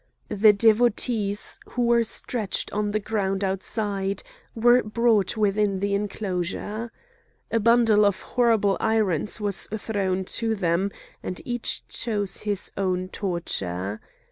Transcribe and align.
The 0.29 0.51
Devotees, 0.51 1.59
who 1.69 1.83
were 1.85 2.03
stretched 2.03 2.73
on 2.73 2.89
the 2.89 2.99
ground 2.99 3.43
outside, 3.43 4.23
were 4.55 4.81
brought 4.81 5.37
within 5.37 5.79
the 5.79 5.93
enclosure. 5.93 6.91
A 7.51 7.59
bundle 7.59 8.03
of 8.03 8.19
horrible 8.33 8.77
irons 8.79 9.39
was 9.39 9.67
thrown 9.67 10.25
to 10.41 10.55
them, 10.55 10.89
and 11.21 11.39
each 11.45 11.87
chose 11.87 12.41
his 12.41 12.71
own 12.75 13.09
torture. 13.09 14.01